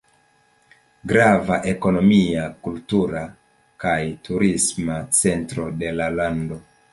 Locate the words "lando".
6.23-6.61